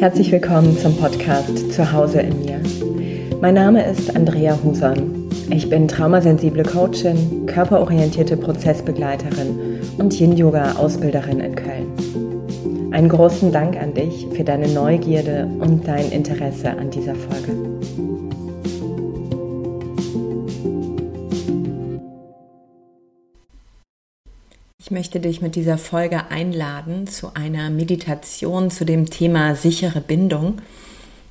[0.00, 2.58] Herzlich willkommen zum Podcast Zuhause in mir.
[3.42, 5.28] Mein Name ist Andrea Huson.
[5.50, 12.92] Ich bin traumasensible Coachin, körperorientierte Prozessbegleiterin und Yin-Yoga-Ausbilderin in Köln.
[12.92, 17.79] Einen großen Dank an dich für deine Neugierde und dein Interesse an dieser Folge.
[24.92, 30.60] Möchte dich mit dieser Folge einladen zu einer Meditation zu dem Thema sichere Bindung.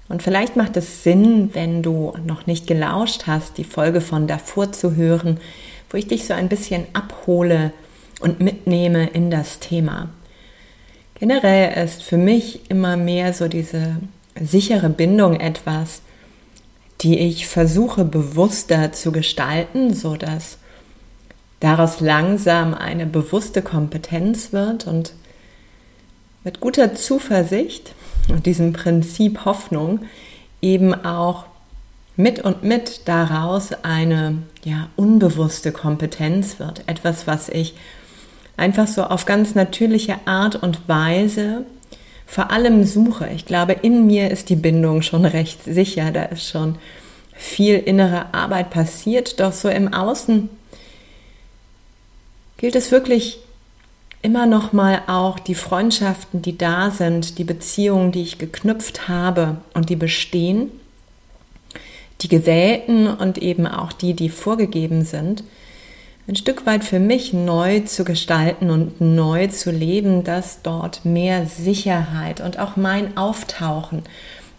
[0.07, 4.71] Und vielleicht macht es Sinn, wenn du noch nicht gelauscht hast, die Folge von davor
[4.71, 5.41] zu hören,
[5.89, 7.73] wo ich dich so ein bisschen abhole
[8.21, 10.07] und mitnehme in das Thema.
[11.15, 13.97] Generell ist für mich immer mehr so diese
[14.39, 16.01] sichere Bindung etwas,
[17.01, 20.58] die ich versuche bewusster zu gestalten, so dass
[21.59, 25.13] daraus langsam eine bewusste Kompetenz wird und
[26.43, 27.93] mit guter Zuversicht
[28.29, 30.01] und diesem Prinzip Hoffnung
[30.61, 31.45] eben auch
[32.15, 37.75] mit und mit daraus eine ja unbewusste Kompetenz wird, etwas, was ich
[38.57, 41.65] einfach so auf ganz natürliche Art und Weise
[42.25, 43.29] vor allem suche.
[43.29, 46.75] Ich glaube, in mir ist die Bindung schon recht sicher, da ist schon
[47.33, 50.49] viel innere Arbeit passiert, doch so im Außen
[52.59, 53.39] gilt es wirklich
[54.21, 59.57] immer noch mal auch die Freundschaften, die da sind, die Beziehungen, die ich geknüpft habe
[59.73, 60.69] und die bestehen,
[62.21, 65.45] die gewählten und eben auch die, die vorgegeben sind,
[66.27, 71.47] ein Stück weit für mich neu zu gestalten und neu zu leben, dass dort mehr
[71.47, 74.03] Sicherheit und auch mein Auftauchen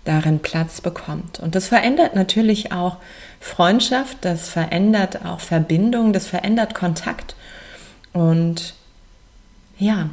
[0.05, 1.39] darin Platz bekommt.
[1.39, 2.97] Und das verändert natürlich auch
[3.39, 7.37] Freundschaft, das verändert auch Verbindung, das verändert Kontakt.
[8.13, 8.75] Und
[9.79, 10.11] ja,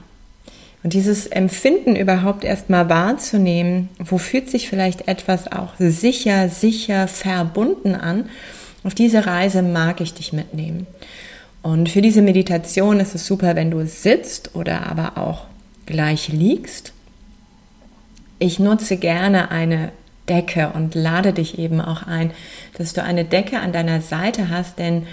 [0.84, 7.96] und dieses Empfinden überhaupt erstmal wahrzunehmen, wo fühlt sich vielleicht etwas auch sicher, sicher verbunden
[7.96, 8.30] an,
[8.84, 10.88] auf diese Reise mag ich dich mitnehmen.
[11.62, 15.46] Und für diese Meditation ist es super, wenn du sitzt oder aber auch
[15.86, 16.94] gleich liegst.
[18.40, 19.92] Ich nutze gerne eine
[20.30, 22.32] Decke und lade dich eben auch ein,
[22.78, 25.08] dass du eine Decke an deiner Seite hast, denn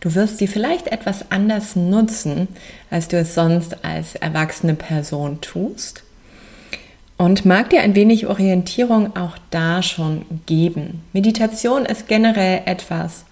[0.00, 2.48] Du wirst sie vielleicht etwas anders nutzen,
[2.90, 6.02] als du es sonst als erwachsene Person tust.
[7.18, 11.02] Und mag dir ein wenig Orientierung auch da schon geben.
[11.12, 13.26] Meditation ist generell etwas,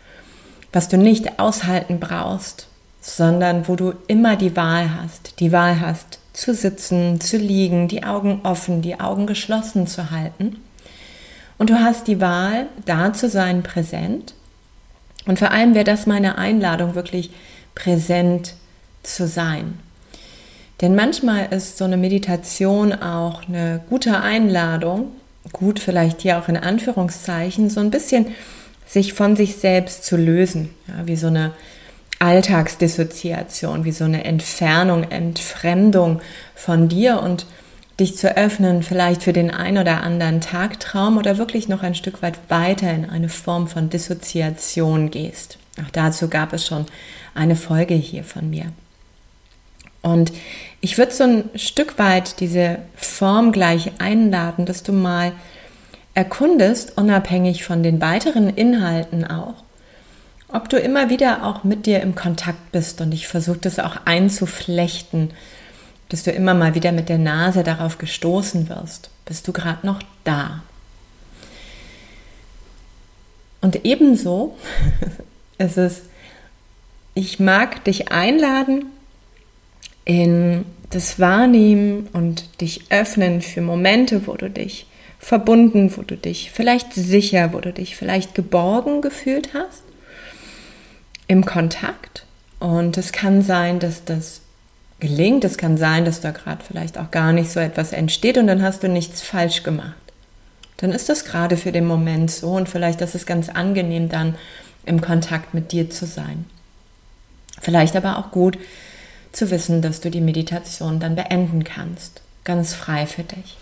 [0.71, 2.69] was du nicht aushalten brauchst,
[3.01, 5.41] sondern wo du immer die Wahl hast.
[5.41, 10.57] Die Wahl hast, zu sitzen, zu liegen, die Augen offen, die Augen geschlossen zu halten.
[11.57, 14.35] Und du hast die Wahl, da zu sein, präsent
[15.29, 17.31] und vor allem wäre das meine Einladung, wirklich
[17.75, 18.55] präsent
[19.03, 19.79] zu sein.
[20.81, 25.13] Denn manchmal ist so eine Meditation auch eine gute Einladung,
[25.53, 28.27] gut vielleicht hier auch in Anführungszeichen, so ein bisschen
[28.87, 31.53] sich von sich selbst zu lösen, ja, wie so eine
[32.21, 36.21] Alltagsdissoziation, wie so eine Entfernung, Entfremdung
[36.55, 37.45] von dir und
[37.99, 42.23] dich zu öffnen, vielleicht für den ein oder anderen Tagtraum oder wirklich noch ein Stück
[42.23, 45.59] weit weiter in eine Form von Dissoziation gehst.
[45.85, 46.87] Auch dazu gab es schon
[47.35, 48.67] eine Folge hier von mir.
[50.01, 50.33] Und
[50.81, 55.33] ich würde so ein Stück weit diese Form gleich einladen, dass du mal
[56.15, 59.55] erkundest, unabhängig von den weiteren Inhalten auch,
[60.49, 63.99] ob du immer wieder auch mit dir im Kontakt bist und ich versuche das auch
[64.05, 65.31] einzuflechten
[66.09, 69.11] dass du immer mal wieder mit der Nase darauf gestoßen wirst.
[69.25, 70.63] Bist du gerade noch da?
[73.61, 74.57] Und ebenso
[75.59, 76.03] ist es,
[77.15, 78.87] ich mag dich einladen
[80.05, 84.87] in das Wahrnehmen und dich öffnen für Momente, wo du dich
[85.19, 89.83] verbunden, wo du dich vielleicht sicher, wo du dich vielleicht geborgen gefühlt hast,
[91.27, 92.25] im Kontakt.
[92.61, 94.41] Und es kann sein, dass das
[95.01, 95.45] gelingt.
[95.45, 98.63] Es kann sein, dass da gerade vielleicht auch gar nicht so etwas entsteht und dann
[98.63, 99.95] hast du nichts falsch gemacht.
[100.79, 104.37] Dann ist das gerade für den Moment so und vielleicht ist es ganz angenehm dann
[104.87, 106.47] im Kontakt mit dir zu sein.
[107.61, 108.59] Vielleicht aber auch gut
[109.33, 113.57] zu wissen, dass du die Meditation dann beenden kannst, ganz frei für dich.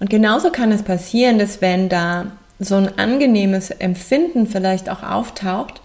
[0.00, 5.80] Und genauso kann es passieren, dass wenn da so ein angenehmes Empfinden vielleicht auch auftaucht,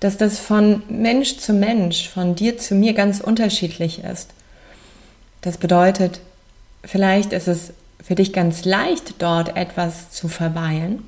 [0.00, 4.30] dass das von Mensch zu Mensch, von dir zu mir ganz unterschiedlich ist.
[5.40, 6.20] Das bedeutet,
[6.84, 7.72] vielleicht ist es
[8.02, 11.02] für dich ganz leicht, dort etwas zu verweilen.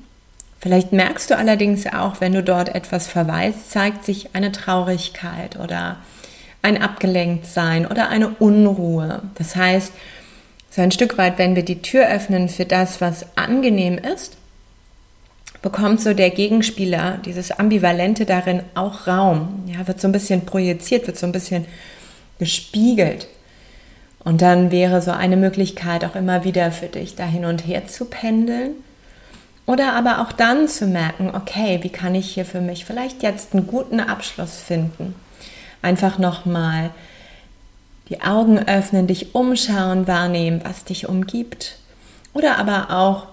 [0.59, 5.97] Vielleicht merkst du allerdings auch, wenn du dort etwas verweist, zeigt sich eine Traurigkeit oder
[6.61, 9.21] ein Abgelenktsein oder eine Unruhe.
[9.35, 9.93] Das heißt,
[10.71, 14.37] So ein Stück weit, wenn wir die Tür öffnen für das, was angenehm ist,
[15.61, 19.63] bekommt so der Gegenspieler, dieses Ambivalente darin auch Raum.
[19.67, 21.65] Ja, wird so ein bisschen projiziert, wird so ein bisschen
[22.39, 23.27] gespiegelt.
[24.23, 27.87] Und dann wäre so eine Möglichkeit auch immer wieder für dich, da hin und her
[27.87, 28.71] zu pendeln.
[29.65, 33.53] Oder aber auch dann zu merken, okay, wie kann ich hier für mich vielleicht jetzt
[33.53, 35.13] einen guten Abschluss finden?
[35.81, 36.89] Einfach nochmal
[38.09, 41.77] die Augen öffnen, dich umschauen, wahrnehmen, was dich umgibt.
[42.33, 43.27] Oder aber auch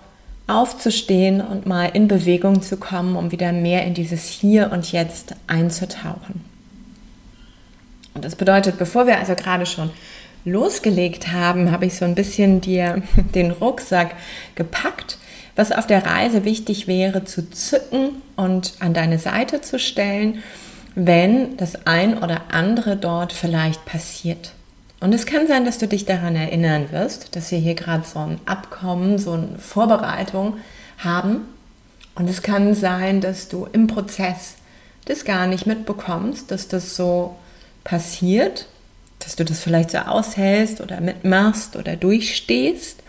[0.46, 5.34] aufzustehen und mal in Bewegung zu kommen, um wieder mehr in dieses Hier und Jetzt
[5.46, 6.44] einzutauchen.
[8.14, 9.90] Und das bedeutet, bevor wir also gerade schon
[10.44, 13.02] losgelegt haben, habe ich so ein bisschen dir
[13.34, 14.14] den Rucksack
[14.54, 15.18] gepackt,
[15.56, 20.42] was auf der Reise wichtig wäre zu zücken und an deine Seite zu stellen,
[20.94, 24.52] wenn das ein oder andere dort vielleicht passiert.
[25.00, 28.18] Und es kann sein, dass du dich daran erinnern wirst, dass wir hier gerade so
[28.18, 30.56] ein Abkommen, so eine Vorbereitung
[30.98, 31.42] haben.
[32.14, 34.56] Und es kann sein, dass du im Prozess
[35.04, 37.36] das gar nicht mitbekommst, dass das so
[37.84, 38.66] passiert,
[39.18, 43.02] dass du das vielleicht so aushältst oder mitmachst oder durchstehst.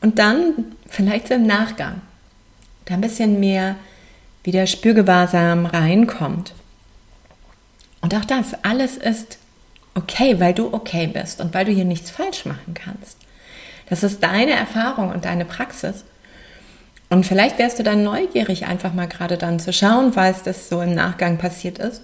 [0.00, 2.00] Und dann vielleicht so im Nachgang
[2.86, 3.76] da ein bisschen mehr
[4.44, 6.54] wieder Spürgewahrsam reinkommt.
[8.00, 9.38] Und auch das, alles ist
[9.94, 13.18] okay, weil du okay bist und weil du hier nichts falsch machen kannst.
[13.88, 16.04] Das ist deine Erfahrung und deine Praxis.
[17.10, 20.80] Und vielleicht wärst du dann neugierig, einfach mal gerade dann zu schauen, es das so
[20.80, 22.02] im Nachgang passiert ist.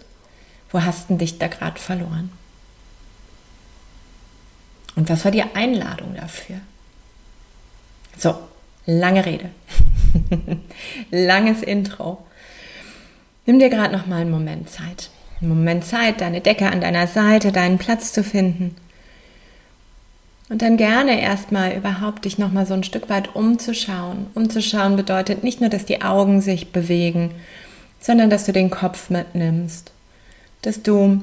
[0.71, 2.31] Wo hast du dich da gerade verloren?
[4.97, 6.57] Und was war die Einladung dafür?
[8.19, 8.37] So,
[8.85, 9.51] lange Rede.
[11.11, 12.27] Langes Intro.
[13.47, 15.09] Nimm dir gerade noch mal einen Moment Zeit
[15.41, 18.75] einen Moment Zeit, deine Decke an deiner Seite, deinen Platz zu finden.
[20.49, 24.29] Und dann gerne erstmal überhaupt dich nochmal so ein Stück weit umzuschauen.
[24.35, 27.33] Umzuschauen bedeutet nicht nur, dass die Augen sich bewegen,
[28.01, 29.93] sondern dass du den Kopf mitnimmst.
[30.63, 31.23] Dass du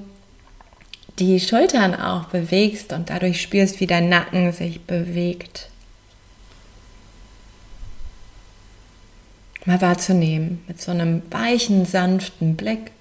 [1.17, 5.69] die Schultern auch bewegst und dadurch spürst, wie dein Nacken sich bewegt.
[9.65, 12.91] Mal wahrzunehmen mit so einem weichen, sanften Blick.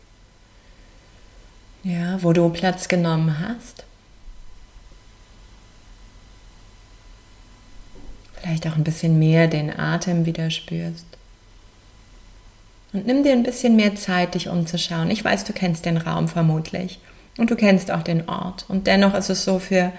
[1.84, 3.84] Ja, wo du Platz genommen hast.
[8.40, 11.06] Vielleicht auch ein bisschen mehr den Atem wieder spürst.
[12.94, 15.10] Und nimm dir ein bisschen mehr Zeit, dich umzuschauen.
[15.10, 17.00] Ich weiß, du kennst den Raum vermutlich
[17.36, 18.64] und du kennst auch den Ort.
[18.69, 19.92] Und dennoch ist es so für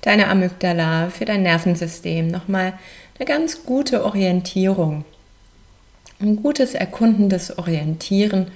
[0.00, 2.72] deine Amygdala, für dein Nervensystem nochmal
[3.18, 5.04] eine ganz gute Orientierung.
[6.20, 8.50] Ein gutes, erkundendes Orientieren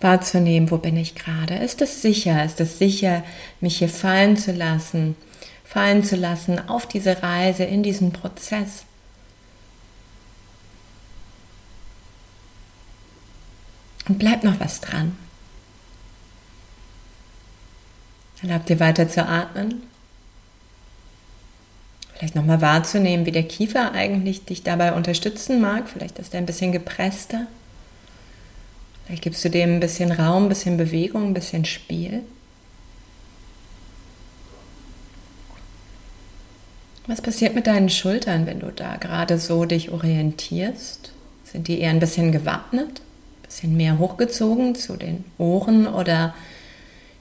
[0.00, 1.54] wahrzunehmen, wo bin ich gerade?
[1.54, 2.44] Ist es sicher?
[2.44, 3.22] Ist es sicher,
[3.60, 5.16] mich hier fallen zu lassen?
[5.64, 8.84] Fallen zu lassen auf diese Reise, in diesen Prozess?
[14.08, 15.16] Und bleibt noch was dran.
[18.42, 19.82] Erlaubt dir weiter zu atmen.
[22.14, 25.88] Vielleicht nochmal wahrzunehmen, wie der Kiefer eigentlich dich dabei unterstützen mag.
[25.88, 27.46] Vielleicht ist er ein bisschen gepresster.
[29.10, 32.22] Vielleicht gibst du dem ein bisschen Raum, ein bisschen Bewegung, ein bisschen Spiel.
[37.08, 41.10] Was passiert mit deinen Schultern, wenn du da gerade so dich orientierst?
[41.42, 46.32] Sind die eher ein bisschen gewappnet, ein bisschen mehr hochgezogen zu den Ohren oder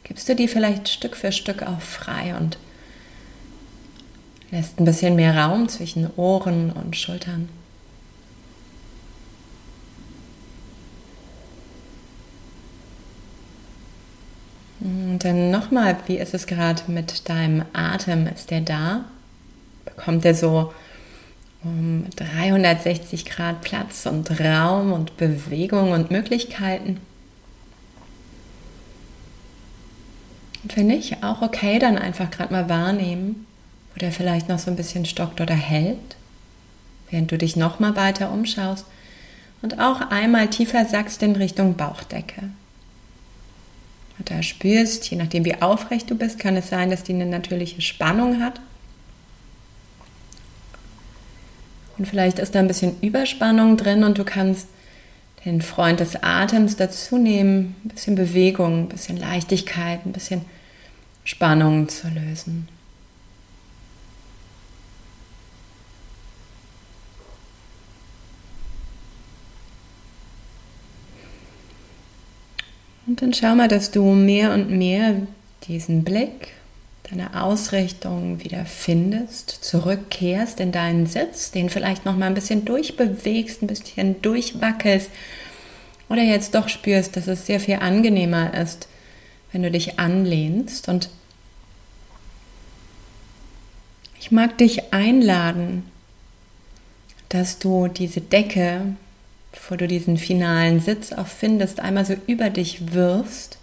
[0.03, 2.59] gibst du die vielleicht Stück für Stück auch frei und
[4.51, 7.49] lässt ein bisschen mehr Raum zwischen Ohren und Schultern?
[14.79, 18.27] Und dann nochmal, wie ist es gerade mit deinem Atem?
[18.27, 19.05] Ist der da?
[19.85, 20.73] Bekommt der so
[21.63, 27.01] um 360 Grad Platz und Raum und Bewegung und Möglichkeiten?
[30.63, 33.45] Und wenn nicht, auch okay, dann einfach gerade mal wahrnehmen,
[33.93, 35.97] wo der vielleicht noch so ein bisschen stockt oder hält,
[37.09, 38.85] während du dich nochmal weiter umschaust
[39.61, 42.49] und auch einmal tiefer sackst in Richtung Bauchdecke
[44.25, 47.81] da spürst, je nachdem wie aufrecht du bist, kann es sein, dass die eine natürliche
[47.81, 48.59] Spannung hat.
[51.97, 54.67] Und vielleicht ist da ein bisschen Überspannung drin und du kannst
[55.45, 60.41] den Freund des Atems dazu nehmen, ein bisschen Bewegung, ein bisschen Leichtigkeit, ein bisschen
[61.23, 62.67] Spannung zu lösen.
[73.09, 75.15] Und dann schau mal, dass du mehr und mehr
[75.67, 76.49] diesen Blick
[77.09, 83.63] deine Ausrichtung wieder findest, zurückkehrst in deinen Sitz, den vielleicht noch mal ein bisschen durchbewegst,
[83.63, 85.09] ein bisschen durchwackelst
[86.07, 88.87] oder jetzt doch spürst, dass es sehr viel angenehmer ist,
[89.51, 90.87] wenn du dich anlehnst.
[90.87, 91.09] Und
[94.19, 95.83] ich mag dich einladen,
[97.29, 98.93] dass du diese Decke,
[99.51, 103.59] bevor du diesen finalen Sitz auch findest, einmal so über dich wirfst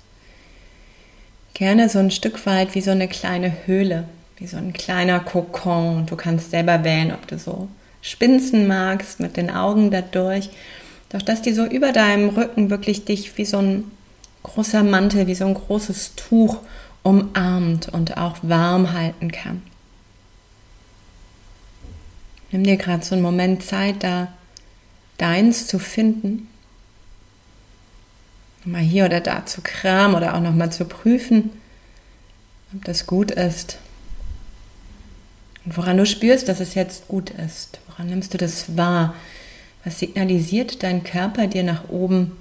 [1.56, 4.04] gerne so ein Stück weit wie so eine kleine Höhle,
[4.36, 6.04] wie so ein kleiner Kokon.
[6.04, 7.68] Du kannst selber wählen, ob du so
[8.02, 10.50] spinsen magst mit den Augen dadurch.
[11.08, 13.84] Doch dass die so über deinem Rücken wirklich dich wie so ein
[14.42, 16.58] großer Mantel, wie so ein großes Tuch
[17.02, 19.62] umarmt und auch warm halten kann.
[22.50, 24.28] Nimm dir gerade so einen Moment Zeit, da
[25.18, 26.48] deins zu finden
[28.66, 31.50] mal hier oder da zu kramen oder auch nochmal zu prüfen,
[32.74, 33.78] ob das gut ist.
[35.64, 37.80] Und woran du spürst, dass es jetzt gut ist.
[37.88, 39.14] Woran nimmst du das wahr?
[39.84, 42.36] Was signalisiert dein Körper dir nach oben,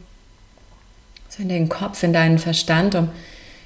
[1.30, 3.10] so in den Kopf, in deinen Verstand, um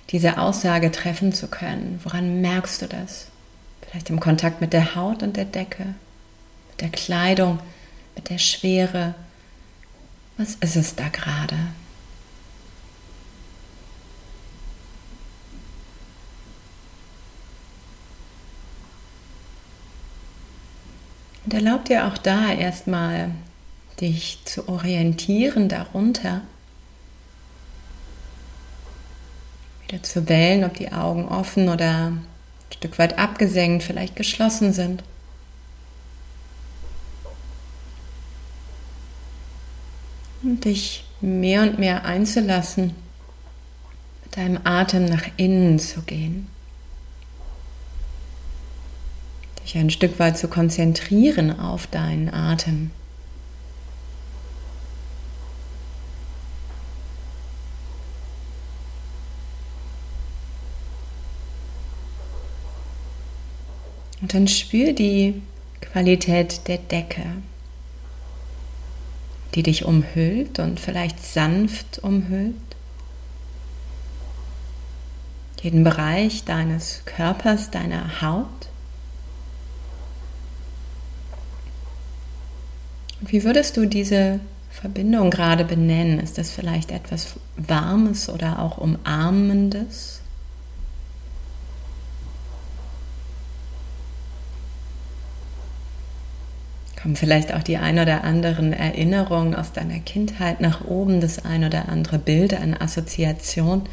[0.10, 2.00] diese Aussage treffen zu können?
[2.04, 3.28] Woran merkst du das?
[3.82, 5.96] Vielleicht im Kontakt mit der Haut und der Decke,
[6.72, 7.60] mit der Kleidung,
[8.20, 9.16] mit der Schwere.
[10.36, 11.56] Was ist es da gerade?
[21.46, 23.32] Und erlaub dir auch da erstmal
[24.02, 26.42] dich zu orientieren darunter.
[29.88, 32.28] Wieder zu wählen, ob die Augen offen oder ein
[32.70, 35.04] Stück weit abgesenkt, vielleicht geschlossen sind.
[40.64, 42.94] Dich mehr und mehr einzulassen,
[44.24, 46.48] mit deinem Atem nach innen zu gehen.
[49.70, 52.90] dich ein Stück weit zu konzentrieren auf deinen Atem.
[64.22, 65.42] Und dann spür die
[65.82, 67.24] Qualität der Decke,
[69.56, 72.56] die dich umhüllt und vielleicht sanft umhüllt.
[75.62, 78.48] Jeden Bereich deines Körpers, deiner Haut.
[83.22, 84.40] Wie würdest du diese
[84.70, 86.20] Verbindung gerade benennen?
[86.20, 90.22] Ist das vielleicht etwas Warmes oder auch Umarmendes?
[97.02, 101.64] Kommen vielleicht auch die ein oder anderen Erinnerungen aus deiner Kindheit nach oben, das ein
[101.64, 103.84] oder andere Bild, eine Assoziation?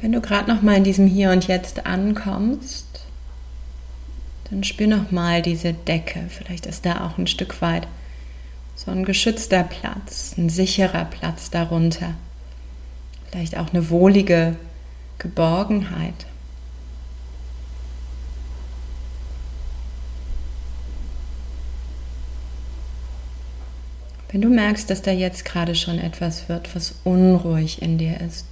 [0.00, 2.86] Wenn du gerade noch mal in diesem Hier und Jetzt ankommst,
[4.48, 6.20] dann spür noch mal diese Decke.
[6.28, 7.86] Vielleicht ist da auch ein Stück weit
[8.76, 12.14] so ein geschützter Platz, ein sicherer Platz darunter.
[13.30, 14.56] Vielleicht auch eine wohlige
[15.18, 16.26] Geborgenheit.
[24.30, 28.46] Wenn du merkst, dass da jetzt gerade schon etwas wird, was unruhig in dir ist,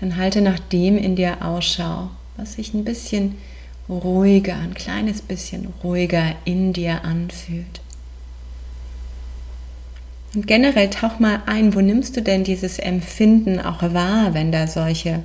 [0.00, 3.36] dann halte nach dem in dir Ausschau, was sich ein bisschen
[3.88, 7.80] ruhiger, ein kleines bisschen ruhiger in dir anfühlt.
[10.34, 14.66] Und generell tauch mal ein, wo nimmst du denn dieses Empfinden auch wahr, wenn da
[14.66, 15.22] solche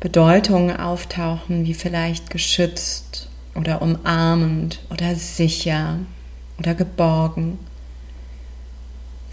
[0.00, 5.98] Bedeutungen auftauchen, wie vielleicht geschützt oder umarmend oder sicher
[6.58, 7.58] oder geborgen.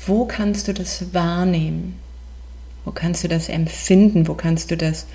[0.06, 2.00] Wo kannst du das wahrnehmen?
[2.86, 4.27] Wo kannst du das empfinden?
[4.27, 5.08] Wo kannst du das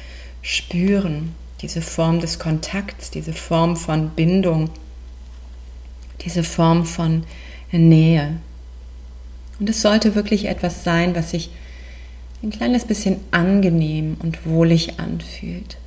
[0.42, 1.34] spüren?
[1.62, 4.70] diese Form des Kontakts, diese Form von Bindung,
[6.24, 7.24] diese Form von
[7.70, 8.36] Nähe.
[9.58, 11.50] Und es sollte wirklich etwas sein, was sich
[12.42, 15.78] ein kleines bisschen angenehm und wohlig anfühlt.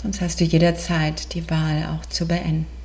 [0.00, 2.75] Sonst hast du jederzeit die Wahl auch zu beenden.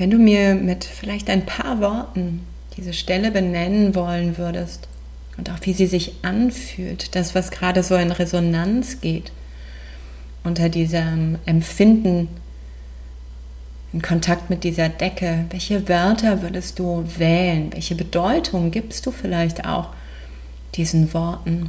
[0.00, 2.46] Wenn du mir mit vielleicht ein paar Worten
[2.78, 4.88] diese Stelle benennen wollen würdest
[5.36, 9.30] und auch wie sie sich anfühlt, das, was gerade so in Resonanz geht,
[10.42, 12.28] unter diesem Empfinden
[13.92, 15.44] in Kontakt mit dieser Decke?
[15.50, 17.70] Welche Wörter würdest du wählen?
[17.74, 19.90] Welche Bedeutung gibst du vielleicht auch
[20.76, 21.68] diesen Worten?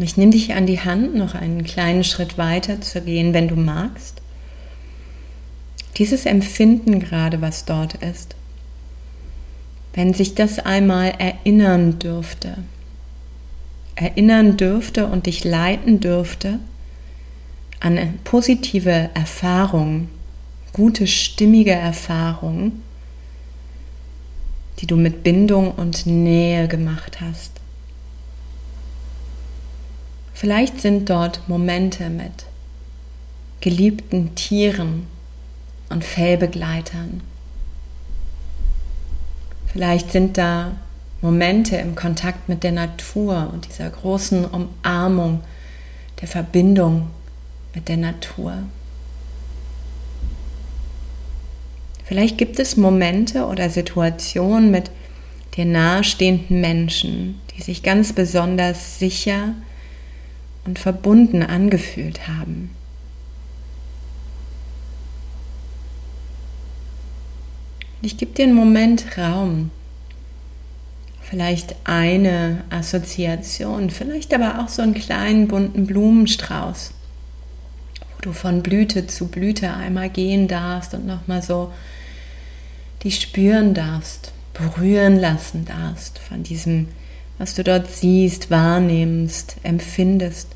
[0.00, 3.48] Und ich nehme dich an die Hand, noch einen kleinen Schritt weiter zu gehen, wenn
[3.48, 4.22] du magst.
[5.98, 8.34] Dieses Empfinden gerade, was dort ist,
[9.92, 12.56] wenn sich das einmal erinnern dürfte,
[13.94, 16.60] erinnern dürfte und dich leiten dürfte
[17.80, 20.08] an positive Erfahrungen,
[20.72, 22.82] gute, stimmige Erfahrungen,
[24.78, 27.59] die du mit Bindung und Nähe gemacht hast.
[30.40, 32.46] Vielleicht sind dort Momente mit
[33.60, 35.06] geliebten Tieren
[35.90, 37.20] und Fellbegleitern.
[39.66, 40.76] Vielleicht sind da
[41.20, 45.42] Momente im Kontakt mit der Natur und dieser großen Umarmung
[46.22, 47.10] der Verbindung
[47.74, 48.62] mit der Natur.
[52.06, 54.90] Vielleicht gibt es Momente oder Situationen mit
[55.54, 59.52] dir nahestehenden Menschen, die sich ganz besonders sicher
[60.64, 62.70] und verbunden angefühlt haben.
[68.02, 69.70] Ich gebe dir einen Moment Raum.
[71.20, 76.92] Vielleicht eine Assoziation, vielleicht aber auch so einen kleinen bunten Blumenstrauß,
[78.00, 81.72] wo du von Blüte zu Blüte einmal gehen darfst und nochmal so
[83.02, 86.88] die spüren darfst, berühren lassen darfst von diesem
[87.40, 90.48] was du dort siehst, wahrnimmst, empfindest.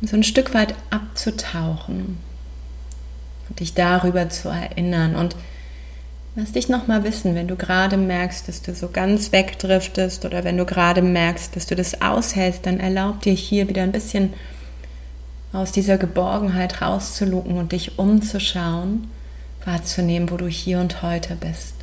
[0.00, 2.18] Um so ein Stück weit abzutauchen
[3.48, 5.16] und dich darüber zu erinnern.
[5.16, 5.34] Und
[6.36, 10.56] lass dich nochmal wissen, wenn du gerade merkst, dass du so ganz wegdriftest oder wenn
[10.56, 14.32] du gerade merkst, dass du das aushältst, dann erlaub dir hier wieder ein bisschen
[15.52, 19.10] aus dieser Geborgenheit rauszulucken und dich umzuschauen,
[19.64, 21.79] wahrzunehmen, wo du hier und heute bist.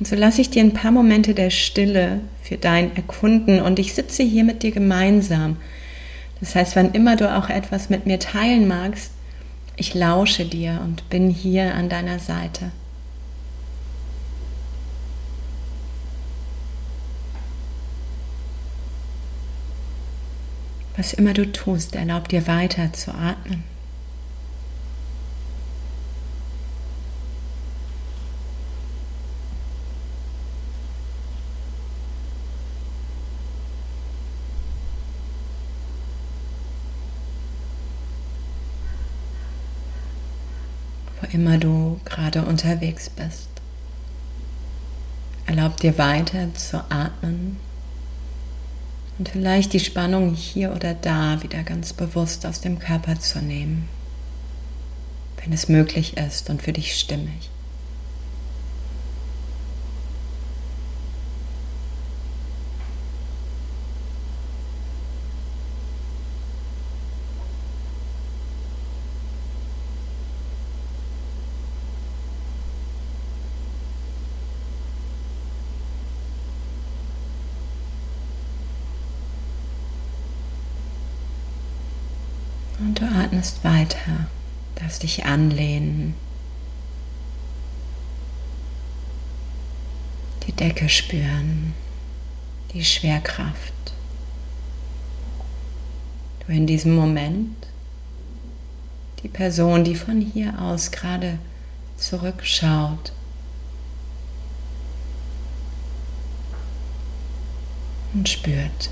[0.00, 3.92] Und so lasse ich dir ein paar Momente der Stille für dein Erkunden und ich
[3.92, 5.58] sitze hier mit dir gemeinsam.
[6.40, 9.12] Das heißt, wann immer du auch etwas mit mir teilen magst,
[9.76, 12.72] ich lausche dir und bin hier an deiner Seite.
[20.96, 23.69] Was immer du tust, erlaub dir weiter zu atmen.
[41.32, 43.48] Immer du gerade unterwegs bist.
[45.46, 47.56] Erlaub dir weiter zu atmen
[49.18, 53.88] und vielleicht die Spannung hier oder da wieder ganz bewusst aus dem Körper zu nehmen,
[55.42, 57.50] wenn es möglich ist und für dich stimmig.
[82.80, 84.26] Und du atmest weiter,
[84.74, 86.14] darfst dich anlehnen,
[90.46, 91.74] die Decke spüren,
[92.72, 93.72] die Schwerkraft.
[96.40, 97.68] Du in diesem Moment
[99.22, 101.38] die Person, die von hier aus gerade
[101.96, 103.12] zurückschaut.
[108.12, 108.90] Und spürt.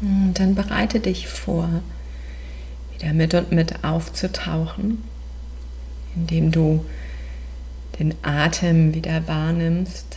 [0.00, 1.68] Und dann bereite dich vor,
[2.94, 5.04] wieder mit und mit aufzutauchen,
[6.16, 6.84] indem du
[7.98, 10.16] den Atem wieder wahrnimmst,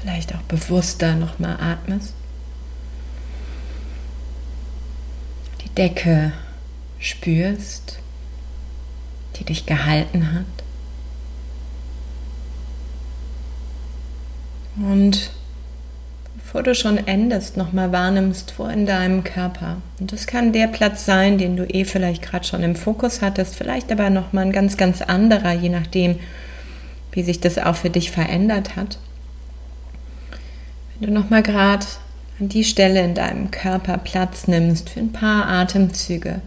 [0.00, 2.14] vielleicht auch bewusster nochmal atmest.
[5.62, 6.32] Die Decke
[6.98, 7.98] spürst,
[9.36, 10.46] die dich gehalten hat.
[14.76, 15.30] Und
[16.56, 19.76] bevor du schon endest, nochmal wahrnimmst, wo in deinem Körper.
[20.00, 23.56] Und das kann der Platz sein, den du eh vielleicht gerade schon im Fokus hattest,
[23.56, 26.18] vielleicht aber nochmal ein ganz, ganz anderer, je nachdem,
[27.12, 28.96] wie sich das auch für dich verändert hat.
[30.98, 31.84] Wenn du nochmal gerade
[32.40, 36.40] an die Stelle in deinem Körper Platz nimmst für ein paar Atemzüge,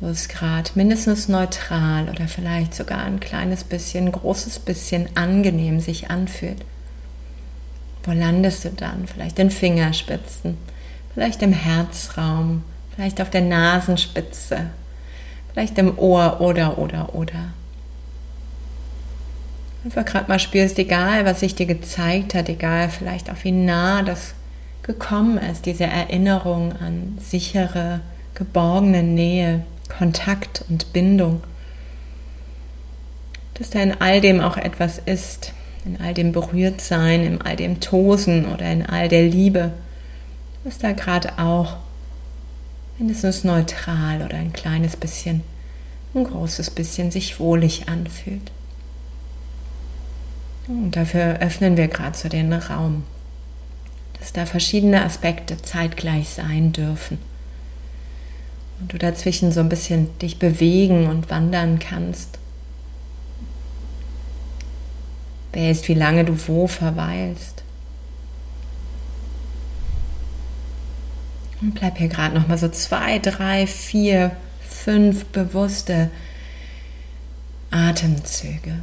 [0.00, 6.10] wo es gerade mindestens neutral oder vielleicht sogar ein kleines bisschen, großes bisschen angenehm sich
[6.10, 6.64] anfühlt.
[8.04, 9.06] Wo landest du dann?
[9.06, 10.58] Vielleicht in Fingerspitzen,
[11.14, 12.62] vielleicht im Herzraum,
[12.94, 14.66] vielleicht auf der Nasenspitze,
[15.52, 17.52] vielleicht im Ohr oder, oder, oder.
[19.84, 24.02] Einfach gerade mal spürst, egal was sich dir gezeigt hat, egal vielleicht auch wie nah
[24.02, 24.34] das
[24.82, 28.00] gekommen ist, diese Erinnerung an sichere,
[28.34, 31.42] geborgene Nähe, Kontakt und Bindung.
[33.54, 35.52] Dass da in all dem auch etwas ist,
[35.84, 39.72] in all dem Berührtsein, in all dem Tosen oder in all der Liebe,
[40.64, 41.76] dass da gerade auch
[42.98, 45.42] mindestens neutral oder ein kleines bisschen,
[46.14, 48.50] ein großes bisschen sich wohlig anfühlt.
[50.66, 53.04] Und dafür öffnen wir gerade so den Raum,
[54.18, 57.18] dass da verschiedene Aspekte zeitgleich sein dürfen.
[58.80, 62.38] Und du dazwischen so ein bisschen dich bewegen und wandern kannst.
[65.54, 67.62] Wer ist, wie lange du wo verweilst.
[71.60, 74.32] Und bleib hier gerade nochmal so zwei, drei, vier,
[74.68, 76.10] fünf bewusste
[77.70, 78.80] Atemzüge.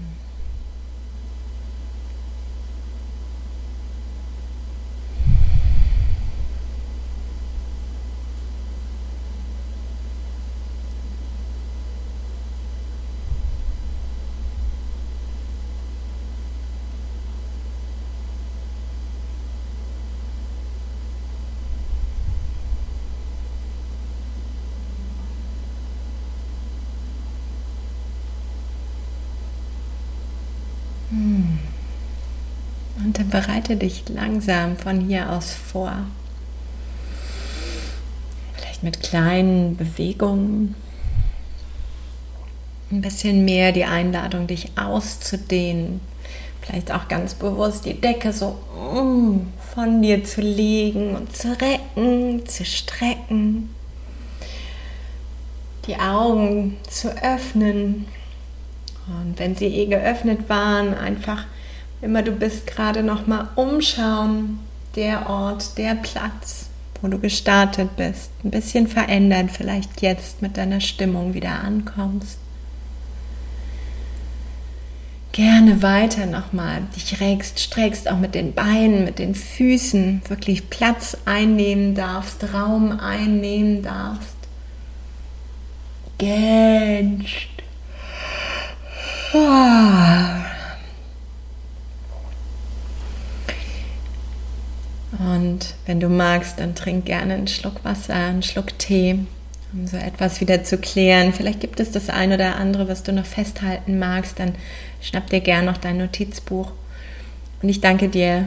[33.04, 33.30] Und dann
[33.72, 35.94] bereite dich langsam von hier aus vor.
[38.56, 40.76] Vielleicht mit kleinen Bewegungen.
[42.92, 46.02] Ein bisschen mehr die Einladung, dich auszudehnen.
[46.62, 52.46] Vielleicht auch ganz bewusst die Decke so mm, von dir zu legen und zu recken,
[52.46, 53.70] zu strecken.
[55.88, 58.08] Die Augen zu öffnen.
[59.08, 61.46] Und wenn sie eh geöffnet waren, einfach
[62.02, 64.60] immer du bist, gerade noch mal umschauen,
[64.96, 66.68] der Ort, der Platz,
[67.02, 72.38] wo du gestartet bist, ein bisschen verändern, vielleicht jetzt mit deiner Stimmung wieder ankommst.
[75.32, 81.16] Gerne weiter nochmal, dich regst, streckst auch mit den Beinen, mit den Füßen, wirklich Platz
[81.24, 84.36] einnehmen darfst, Raum einnehmen darfst.
[86.18, 87.30] Ganz.
[89.34, 90.52] Oh.
[95.18, 99.20] Und wenn du magst, dann trink gerne einen Schluck Wasser, einen Schluck Tee,
[99.74, 101.34] um so etwas wieder zu klären.
[101.34, 104.56] Vielleicht gibt es das eine oder andere, was du noch festhalten magst, dann
[105.02, 106.72] schnapp dir gerne noch dein Notizbuch.
[107.62, 108.46] Und ich danke dir,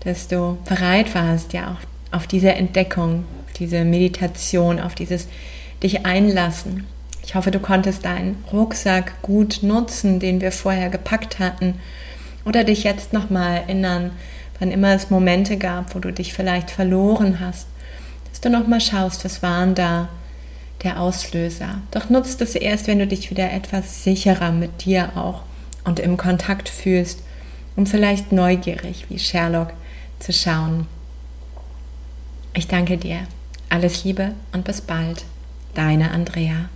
[0.00, 5.28] dass du bereit warst, ja auch auf diese Entdeckung, auf diese Meditation, auf dieses
[5.80, 6.88] dich einlassen.
[7.24, 11.74] Ich hoffe, du konntest deinen Rucksack gut nutzen, den wir vorher gepackt hatten,
[12.44, 14.10] oder dich jetzt nochmal erinnern,
[14.58, 17.66] wann immer es Momente gab, wo du dich vielleicht verloren hast,
[18.30, 20.08] dass du nochmal schaust, was waren da
[20.82, 21.80] der Auslöser.
[21.90, 25.42] Doch nutzt es erst, wenn du dich wieder etwas sicherer mit dir auch
[25.84, 27.20] und im Kontakt fühlst,
[27.76, 29.72] um vielleicht neugierig wie Sherlock
[30.18, 30.86] zu schauen.
[32.54, 33.20] Ich danke dir.
[33.68, 35.24] Alles Liebe und bis bald.
[35.74, 36.68] Deine Andrea.